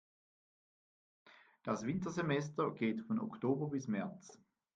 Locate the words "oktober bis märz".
3.19-4.35